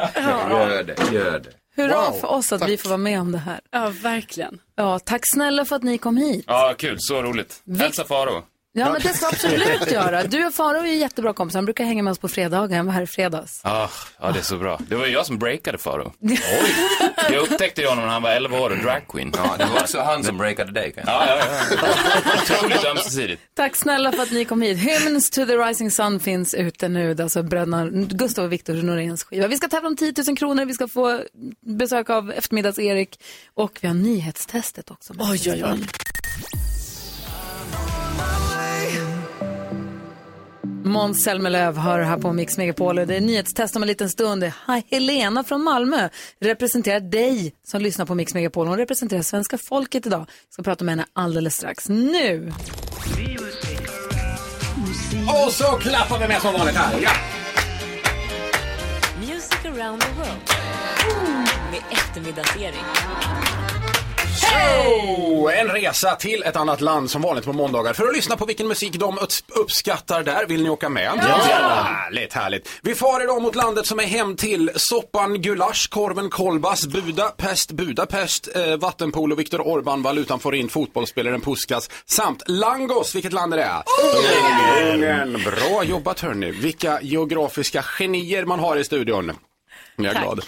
[0.51, 1.83] Gör det, gör det.
[1.83, 3.61] Hurra Wow, för oss att vi får vara med om det här.
[3.72, 4.61] Ja, verkligen.
[4.77, 6.44] Ja, tack snälla för att ni kom hit.
[6.46, 6.96] Ja, kul.
[6.99, 7.62] Så roligt.
[7.79, 8.42] Hälsa Faro.
[8.79, 10.23] Ja, men det ska absolut göra.
[10.23, 11.59] Du och Faro är ju jättebra kompisar.
[11.59, 12.77] Han brukar hänga med oss på fredagar.
[12.77, 13.61] Han var här i fredags.
[13.65, 13.89] Ah,
[14.21, 14.81] ja, det är så bra.
[14.89, 16.12] Det var jag som breakade Faro.
[17.31, 19.33] Jag upptäckte ju honom när han var 11 år och dragqueen.
[19.37, 21.12] Ja, det var också han som breakade dig kanske.
[21.12, 22.33] Ja, ja, ja.
[22.43, 23.43] Otroligt ömsesidigt.
[23.55, 24.79] Tack snälla för att ni kom hit.
[24.79, 27.15] Hymns to the rising sun finns ute nu.
[27.15, 29.47] Det är alltså bröderna Gustav och Viktor Noréns skiva.
[29.47, 30.65] Vi ska tävla om 10 000 kronor.
[30.65, 31.21] Vi ska få
[31.61, 33.21] besök av eftermiddags-Erik.
[33.55, 35.15] Och vi har nyhetstestet också.
[35.19, 35.79] Oj, oj, oj.
[40.96, 44.52] Måns Zelmerlöw hör här på Mix Megapol och det är nyhetstest om en liten stund.
[44.90, 46.09] Helena från Malmö
[46.40, 48.66] representerar dig som lyssnar på Mix Megapol.
[48.66, 50.20] Hon representerar svenska folket idag.
[50.20, 51.88] Jag ska prata med henne alldeles strax.
[51.88, 52.52] Nu!
[55.44, 57.00] Och så klappar vi med som vanligt här.
[57.02, 57.11] Ja.
[59.66, 60.50] around the world.
[61.70, 63.45] Med eftermiddagsserie.
[64.44, 68.46] Oh, en resa till ett annat land som vanligt på måndagar för att lyssna på
[68.46, 70.46] vilken musik de upp- uppskattar där.
[70.46, 71.12] Vill ni åka med?
[71.22, 71.83] Ja!
[71.85, 72.68] Härligt, härligt.
[72.83, 78.49] Vi far idag mot landet som är hem till soppan gulasch, korven kolbas, Budapest, Budapest,
[78.57, 83.14] eh, vattenpolo, Viktor Orban, valutan forint, fotbollsspelaren Puskas samt Langos.
[83.14, 83.83] Vilket land är det?
[84.94, 85.42] Ungern.
[85.44, 86.51] Bra jobbat hörni.
[86.51, 89.33] Vilka geografiska genier man har i studion.
[89.96, 90.22] Jag är Tack.
[90.22, 90.40] glad.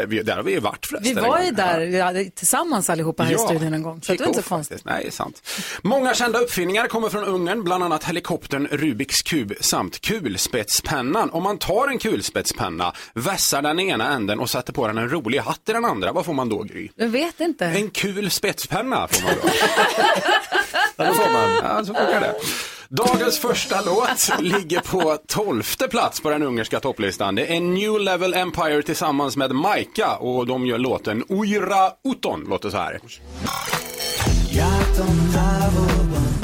[0.00, 1.24] Eh, vi, där har vi ju varit Vi förresten.
[1.24, 4.02] var en ju där ja, tillsammans allihopa här i studion en gång.
[4.02, 4.68] Så det var inte så konstigt.
[4.72, 4.84] faktiskt.
[4.86, 5.42] Nej, det är sant.
[5.82, 11.30] Många kända uppfinningar kommer från Ungern, bland annat helikoptern Rubiks kub samt kulspetspennan.
[11.30, 15.38] Om man tar en kulspetspenna, vässar den ena änden och sätter på den en rolig
[15.38, 16.88] hatt i den andra, vad får man då Gry?
[16.94, 17.64] Jag vet inte.
[17.66, 19.48] En kul spetspenna får man då.
[20.96, 21.50] ja, då får man.
[21.62, 22.34] Ja, så funkar det.
[22.88, 27.34] Dagens första låt ligger på tolfte plats på den ungerska topplistan.
[27.34, 32.70] Det är New Level Empire tillsammans med Maika och de gör låten Uira Uton, låter
[32.70, 33.00] så här.
[34.50, 36.36] Játom távolban,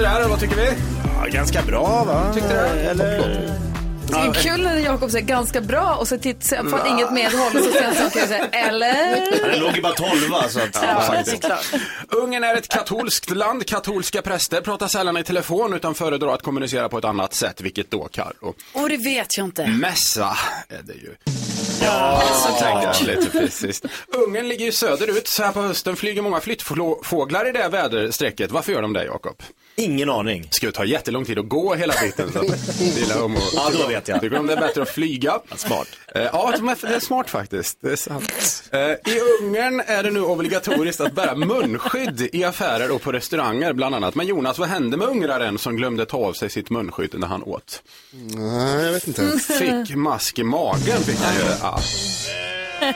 [0.00, 0.68] sådär, vad tycker vi?
[1.04, 2.32] Ja, ganska bra va?
[2.34, 2.80] Tyckte du?
[2.80, 3.69] Eller?
[4.10, 7.12] Det är kul när Jakob säger ganska bra och så titt, så får han inget
[7.12, 9.50] medhåll och så säger han säger eller?
[9.50, 10.78] Den låg ju bara tolva så att...
[10.82, 11.42] Ja, faktiskt.
[11.42, 11.82] det är klart.
[12.08, 13.66] Ungern är ett katolskt land.
[13.66, 17.60] Katolska präster pratar sällan i telefon utan föredrar att kommunicera på ett annat sätt.
[17.60, 18.54] Vilket då, Carro?
[18.72, 19.66] Och det vet jag inte.
[19.66, 20.36] Mässa
[20.68, 21.14] är det ju.
[21.82, 23.82] Ja, så tänkte jag lite precis.
[24.26, 28.50] Ungern ligger ju söderut, så här på hösten flyger många flyttfåglar i det här väderstrecket.
[28.50, 29.42] Varför gör de det, Jakob?
[29.76, 30.42] Ingen aning.
[30.42, 32.32] Det skulle ta jättelång tid att gå hela biten.
[32.32, 33.14] Så att lilla.
[33.54, 34.20] Ja, då vet jag.
[34.20, 35.40] Tycker de det är bättre att flyga?
[35.56, 35.88] Smart.
[36.14, 37.78] Eh, Ja, det är smart faktiskt.
[37.80, 38.62] Det är sant.
[38.72, 43.72] Eh, I Ungern är det nu obligatoriskt att bära munskydd i affärer och på restauranger
[43.72, 44.14] bland annat.
[44.14, 47.42] Men Jonas, vad hände med ungraren som glömde ta av sig sitt munskydd när han
[47.42, 47.82] åt?
[48.12, 49.38] Nej, jag vet inte.
[49.38, 51.40] Fick mask i magen fick han ju.
[51.62, 51.80] Ja.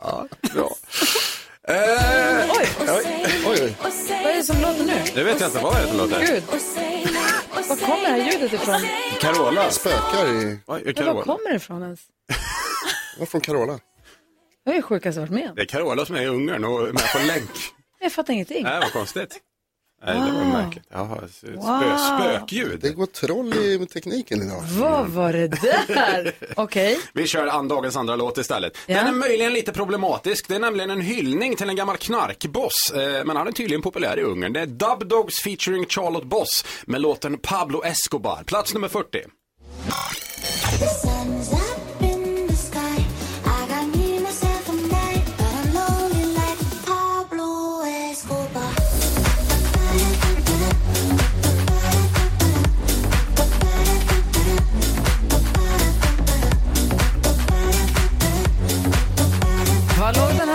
[0.00, 0.70] ja, bra.
[1.68, 3.74] Eh, Oj, oj, oj.
[3.82, 3.92] vad
[4.32, 4.92] är det som låter nu?
[5.14, 5.60] Det vet jag inte.
[5.62, 6.26] Vad är det som låter?
[6.26, 6.42] Gud.
[7.70, 8.80] Var kommer det här ljudet ifrån?
[9.20, 9.70] Carola.
[9.70, 10.58] Spökar i...
[10.66, 12.00] Oj, Men var kommer det ifrån ens?
[13.18, 13.78] Var från Carola?
[14.64, 15.56] Det är det sjukaste jag varit med om.
[15.56, 17.50] Det är Carola som är i Ungern och är med på länk.
[18.00, 18.62] Jag fattar ingenting.
[18.64, 19.40] Nej, vad konstigt.
[20.06, 20.46] Nej, det var Wow.
[20.52, 20.84] märkligt.
[20.90, 21.96] Jaha, spö, Wow.
[22.18, 22.80] spökljud.
[22.80, 24.62] Det går troll i tekniken idag.
[24.78, 26.32] Vad var det där?
[26.56, 26.98] Okej.
[27.12, 28.72] Vi kör an dagens andra låt istället.
[28.86, 28.96] Ja.
[28.96, 30.48] Den är möjligen lite problematisk.
[30.48, 32.92] Det är nämligen en hyllning till en gammal knarkboss.
[32.94, 34.52] Eh, men han är tydligen populär i Ungern.
[34.52, 38.42] Det är Dub Dogs featuring Charlotte Boss med låten Pablo Escobar.
[38.46, 39.20] Plats nummer 40.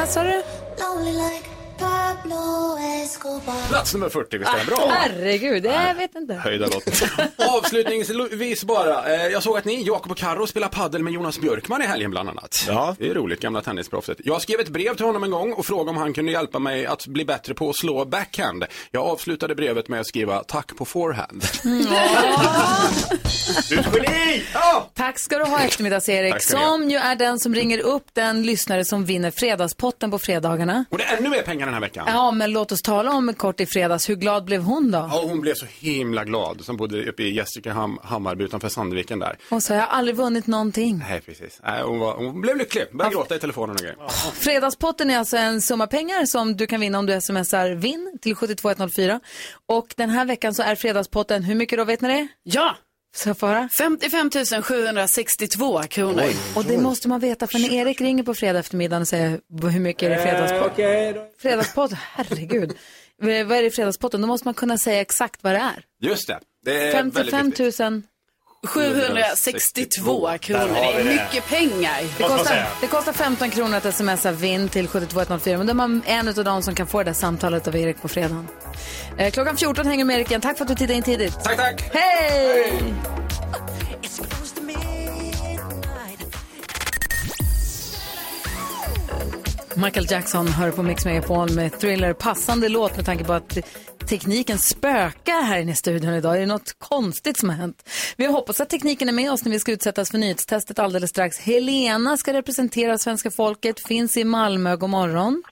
[0.06, 0.45] Sa du?
[3.70, 4.78] Plats nummer 40, visst är den bra?
[4.90, 6.34] Ah, Herregud, jag vet inte.
[6.34, 6.84] Höjda låt.
[7.50, 9.14] Avslutningsvis bara.
[9.16, 12.12] Eh, jag såg att ni, Jakob och Karo spelar paddel med Jonas Björkman i helgen
[12.12, 12.56] bland annat.
[12.68, 12.96] Ja.
[13.00, 14.18] Det är roligt, gamla tennisproffset.
[14.24, 16.86] Jag skrev ett brev till honom en gång och frågade om han kunde hjälpa mig
[16.86, 18.66] att bli bättre på att slå backhand.
[18.92, 21.46] Jag avslutade brevet med att skriva tack på forehand.
[23.70, 24.44] Du är ett geni!
[24.54, 24.90] Ja!
[24.94, 26.72] Tack ska du ha eftermiddags-Erik, Tack ska ni ha.
[26.72, 30.86] som ju är den som ringer upp den lyssnare som vinner fredagspotten på fredagarna.
[30.90, 32.06] Och det är ännu mer pengar den här veckan.
[32.08, 34.10] Ja, men låt oss tala om kort i fredags.
[34.10, 34.98] Hur glad blev hon då?
[34.98, 39.38] Ja, hon blev så himla glad som bodde uppe i Gästrike-Ham- Hammarby utanför Sandviken där.
[39.50, 40.98] Hon sa, jag har aldrig vunnit någonting.
[41.10, 41.60] Nej, precis.
[41.64, 43.96] Nej, hon, var, hon blev lycklig, började gråta i telefonen och grejer.
[44.34, 48.36] Fredagspotten är alltså en summa pengar som du kan vinna om du smsar vinn till
[48.36, 49.20] 72104.
[49.68, 52.28] Och den här veckan så är fredagspotten, hur mycket då vet ni det?
[52.44, 52.76] Ja.
[53.16, 53.70] Ska jag få höra?
[53.78, 54.30] 55
[54.64, 56.24] 762 kronor.
[56.56, 59.40] Och det måste man veta för när Erik ringer på fredag eftermiddag och säger
[59.72, 60.76] hur mycket är det i fredagspott?
[61.42, 62.74] Fredagspott, herregud.
[63.22, 64.22] Vad är det i fredagspotten?
[64.22, 65.84] Då måste man kunna säga exakt vad det är.
[66.02, 66.40] Just det.
[66.66, 67.80] det är väldigt 55 viktigt.
[67.80, 68.02] 000.
[68.68, 70.68] 762 kronor.
[70.74, 72.02] Det är mycket pengar.
[72.18, 75.58] Det kostar, det kostar 15 kronor att smsa vinn till 72104.
[75.58, 78.02] Men då är man en av de som kan få det där samtalet av Erik
[78.02, 78.48] på fredagen.
[79.18, 80.42] Eh, klockan 14 hänger med Erik igen.
[80.42, 81.44] Tack för att du tittade in tidigt.
[81.44, 81.82] Tack, tack.
[81.94, 82.94] Hej!
[89.78, 92.14] Michael Jackson hör på Mix Megapol med Thriller.
[92.14, 93.58] Passande låt med tanke på att
[94.10, 96.36] tekniken spökar här inne i studion idag.
[96.36, 97.90] Är det något konstigt som har hänt?
[98.18, 101.40] Vi hoppas att tekniken är med oss när vi ska utsättas för nyhetstestet alldeles strax.
[101.40, 104.76] Helena ska representera svenska folket, finns i Malmö.
[104.76, 105.44] God morgon.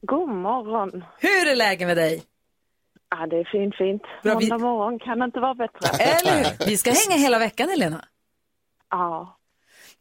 [0.00, 1.04] God morgon.
[1.18, 2.22] Hur är läget med dig?
[3.10, 4.02] Ja, det är fint, fint.
[4.22, 5.88] Bra, vi- Måndag morgon kan inte vara bättre.
[6.04, 6.66] Eller hur?
[6.66, 8.04] Vi ska hänga hela veckan, Helena.
[8.90, 9.38] Ja.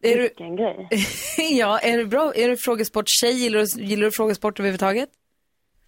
[0.01, 0.21] Är du...
[0.21, 0.89] Vilken grej.
[1.59, 2.33] ja, är du bra?
[2.35, 3.31] Är du frågesport-tjej?
[3.33, 5.09] Gillar du, gillar du frågesport överhuvudtaget?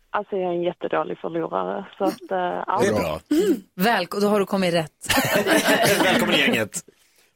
[0.10, 1.86] Alltså jag är en jättedålig förlorare.
[1.98, 2.80] Så att, eh, ja.
[2.82, 3.20] Det är bra.
[3.76, 4.92] Väl, då har du kommit rätt.
[6.04, 6.72] Välkommen i gänget.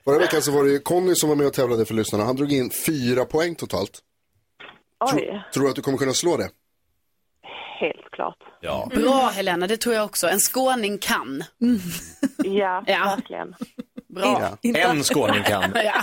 [0.03, 2.25] Förra veckan så var det Conny som var med och tävlade för lyssnarna.
[2.25, 3.99] Han drog in fyra poäng totalt.
[5.13, 6.49] Oj, Tror du att du kommer kunna slå det?
[7.79, 8.37] helt klart.
[8.61, 8.89] Ja.
[8.95, 10.27] Bra Helena, det tror jag också.
[10.27, 11.43] En skåning kan.
[12.37, 13.15] Ja, Ja.
[13.17, 13.55] verkligen.
[14.07, 14.57] Bra.
[14.63, 15.63] En skåning kan.
[15.75, 16.01] Ja.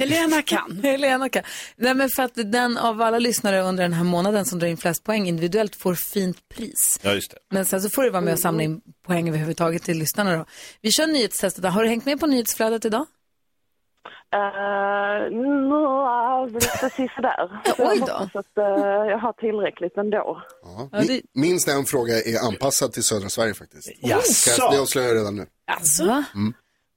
[0.00, 0.80] Helena kan.
[0.82, 1.42] Helena kan.
[1.76, 4.76] Nej, men för att den av alla lyssnare under den här månaden som drar in
[4.76, 7.00] flest poäng individuellt får fint pris.
[7.02, 7.36] Ja, just det.
[7.50, 10.44] Men sen så får du vara med och samla in poäng överhuvudtaget till lyssnarna då.
[10.80, 11.64] Vi kör nyhetstestet.
[11.64, 13.06] Har du hängt med på nyhetsflödet idag?
[14.34, 15.36] Uh,
[15.68, 17.62] no, precis sådär.
[17.66, 18.12] Så oj jag då.
[18.12, 18.64] hoppas att eh,
[19.10, 20.42] jag har tillräckligt ändå.
[20.62, 20.88] Ja.
[20.92, 23.88] Ja, det- Minst en fråga är anpassad till södra Sverige faktiskt.
[24.02, 24.50] Jaså?
[24.50, 25.46] Kan jag- Det avslöjar jag redan nu.
[25.66, 26.04] Alltså.
[26.04, 26.24] Va?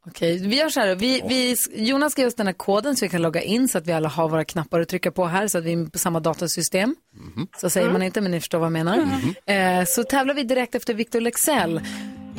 [0.07, 3.05] Okej, vi gör så här vi, vi, Jonas ska ge oss den här koden så
[3.05, 5.47] vi kan logga in så att vi alla har våra knappar att trycka på här
[5.47, 6.95] så att vi är på samma datasystem.
[7.57, 8.97] Så säger man inte, men ni förstår vad jag menar.
[9.45, 11.81] Eh, så tävlar vi direkt efter Victor Lexell.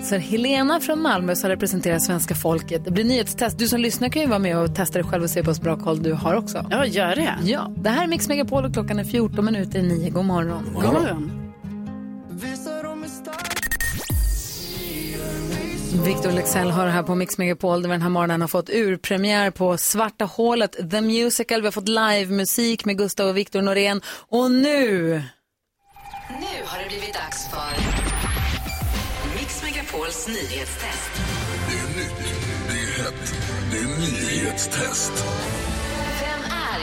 [0.03, 2.85] Så Helena från Malmö som representerar svenska folket.
[2.85, 3.59] Det blir nyhetstest.
[3.59, 5.77] Du som lyssnar kan ju vara med och testa dig själv och se på bra
[5.77, 6.67] koll du har också.
[6.71, 7.35] Ja, gör det.
[7.43, 10.11] Ja, det här är Mix Megapol och klockan är 14 minuter i 9.
[10.11, 10.71] God morgon.
[10.75, 11.41] God morgon.
[16.03, 19.51] Victor Lexell har här på Mix Megapol där vi den här morgonen har fått urpremiär
[19.51, 21.61] på Svarta hålet, The Musical.
[21.61, 24.01] Vi har fått livemusik med Gustav och Victor Norén.
[24.29, 25.23] Och nu...
[26.29, 27.71] Nu har det blivit dags för
[29.39, 31.11] Mix Megapols nyhetstest.
[31.69, 32.35] Det är nytt,
[32.69, 33.35] det är hett,
[33.71, 35.13] det är nyhetstest.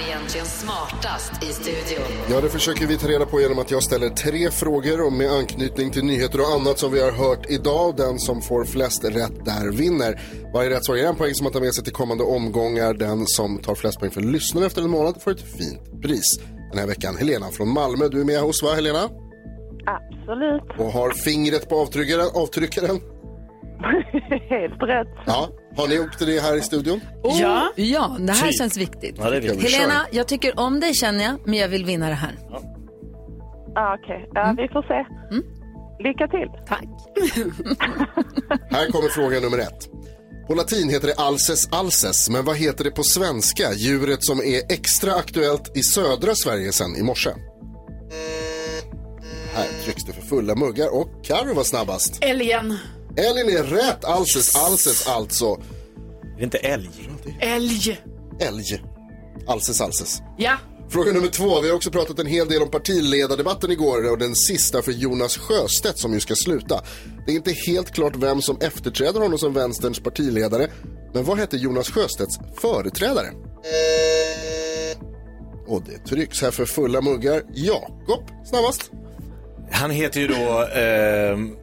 [0.02, 2.08] Är egentligen smartast i studion?
[2.30, 5.32] Ja, det försöker vi ta reda på genom att jag ställer tre frågor och med
[5.32, 7.96] anknytning till nyheter och annat som vi har hört idag.
[7.98, 10.22] Den som får flest rätt där vinner.
[10.54, 12.94] Varje rätt svar ger en poäng som man tar med sig till kommande omgångar.
[12.94, 16.40] Den som tar flest poäng för lyssnare efter en månad får ett fint pris.
[16.72, 18.08] Den här veckan Helena från Malmö.
[18.08, 19.10] Du är med hos va Helena?
[19.86, 20.80] Absolut.
[20.80, 22.28] Och har fingret på avtryckaren.
[22.34, 23.00] avtryckaren.
[24.50, 25.08] helt rätt.
[25.26, 27.02] Ja, har ni gjort det här i studion?
[27.24, 27.72] Ja.
[27.76, 28.58] Ja, det här Typ.
[28.58, 29.16] känns viktigt.
[29.20, 29.74] Ja, viktigt.
[29.74, 32.36] Helena, jag tycker om dig känner jag, men jag vill vinna det här.
[33.76, 35.06] Ja, Okej, ja, vi får se.
[36.04, 36.50] Lycka till.
[36.68, 36.90] Tack.
[38.72, 39.90] Här kommer fråga nummer ett.
[40.48, 43.74] På latin heter det alces alces, men vad heter det på svenska?
[43.74, 47.30] Djuret som är extra aktuellt i södra Sverige sen i morse.
[49.54, 52.24] Här trycks det för fulla muggar och Carro var snabbast.
[52.24, 52.78] Älgen.
[53.18, 55.46] Älgen är rätt, alces alces alltså.
[55.46, 56.90] Är det inte älg?
[57.40, 58.02] Älg.
[58.40, 58.84] Älg.
[59.48, 60.22] Alces alces.
[60.38, 60.58] Ja.
[60.90, 61.62] Fråga nummer två.
[61.62, 65.38] Vi har också pratat en hel del om partiledardebatten igår och den sista för Jonas
[65.38, 66.82] Sjöstedt som ju ska sluta.
[67.26, 70.68] Det är inte helt klart vem som efterträder honom som vänsterns partiledare.
[71.14, 73.28] Men vad hette Jonas Sjöstedts företrädare?
[75.68, 77.44] Och det trycks här för fulla muggar.
[77.54, 78.92] Jakob, snabbast.
[79.72, 80.68] Han heter ju då...
[80.76, 81.56] ehm,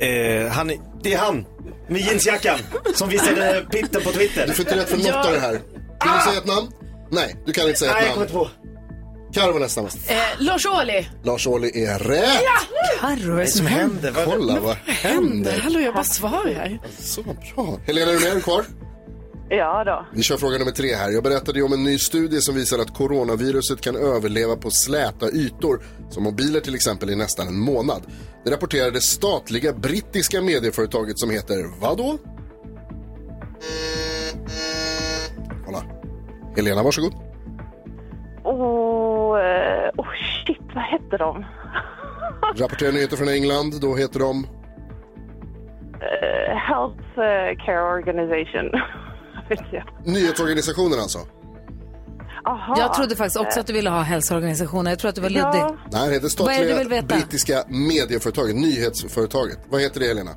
[0.00, 1.46] eh, han, det är han
[1.88, 2.58] med jeansjackan
[2.94, 4.46] som visade pitten på Twitter.
[4.46, 5.60] Du får inte rätt för något av det här.
[6.00, 6.70] Kan du säga ett namn?
[7.10, 8.28] Nej, du kan inte säga Nej, ett jag namn.
[8.30, 8.60] kommer inte
[9.32, 10.10] Carro var näst snabbast.
[10.10, 11.04] Eh, Lars Ohly.
[11.22, 12.42] Lars Ohly är rätt.
[13.00, 14.12] Carro, vad är det som händer?
[14.24, 15.58] Kolla, vad händer?
[15.58, 16.78] Hallå, jag bara svarar.
[16.98, 17.78] Så bra.
[17.86, 18.30] Helena, är du med?
[18.30, 18.64] Är du kvar?
[19.52, 20.06] Ja då.
[20.12, 21.10] Vi kör fråga nummer tre här.
[21.10, 25.30] Jag berättade ju om en ny studie som visar att coronaviruset kan överleva på släta
[25.30, 28.02] ytor, som mobiler till exempel, i nästan en månad.
[28.44, 32.18] Det rapporterade statliga brittiska medieföretaget som heter vadå?
[35.66, 35.82] Kolla.
[36.56, 37.12] Helena, varsågod.
[38.42, 40.08] Och, eh, oh
[40.46, 41.44] shit, vad hette de?
[42.56, 44.46] Rapporterar nyheter från England, då heter de...
[46.00, 48.70] Eh, Health eh, Care Organization.
[50.04, 51.18] Nyhetsorganisationen alltså?
[52.46, 52.74] Aha.
[52.78, 54.90] Jag trodde faktiskt också att du ville ha hälsoorganisationer.
[54.90, 55.52] Jag tror att du var Ja.
[55.52, 55.76] luddig.
[55.92, 57.06] Nej, det heter Vad är det du statliga vill veta?
[57.06, 59.58] brittiska medieföretaget, nyhetsföretaget.
[59.70, 60.30] Vad heter det, Helena?
[60.30, 60.36] Eh,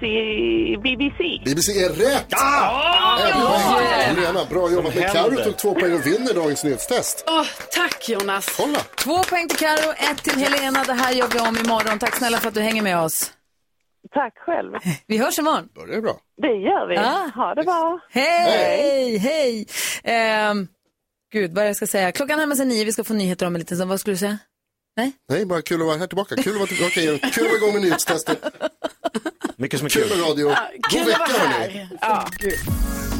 [0.00, 1.42] C- BBC.
[1.44, 2.26] BBC är rätt!
[2.28, 3.18] Ja!
[3.28, 3.80] Ja!
[4.02, 4.94] Helena, bra jobbat.
[4.94, 5.10] Men?
[5.10, 7.24] Carro tog två poäng och vinner dagens nyhetstest.
[7.28, 8.54] Åh, tack Jonas.
[8.56, 8.78] Kolla.
[9.04, 10.84] Två poäng till Karo, ett till Helena.
[10.86, 11.98] Det här gör vi om imorgon.
[11.98, 13.30] Tack snälla för att du hänger med oss.
[14.14, 14.72] Tack själv.
[15.06, 15.68] Vi hörs imorgon.
[15.74, 16.16] Börjar bra.
[16.42, 16.94] Det gör vi.
[16.94, 17.30] Ja.
[17.34, 18.00] Ha det bra.
[18.10, 19.66] Hej, hej.
[20.04, 20.68] Ehm,
[21.32, 22.12] gud, vad det jag ska säga?
[22.12, 22.84] Klockan närmar sig nio.
[22.84, 23.90] Vi ska få nyheter om en liten stund.
[23.90, 24.38] Vad skulle du säga?
[24.96, 25.12] Nej.
[25.28, 26.36] Nej, bara kul att vara här tillbaka.
[26.36, 27.18] Kul att vara tillbaka igen.
[27.18, 28.44] Kul att vara igång med nyhetstestet.
[29.56, 30.18] Mycket som är Kul kul.
[30.18, 30.54] med radio.
[30.90, 31.88] Kul God att vecka hörni.
[32.00, 33.19] här.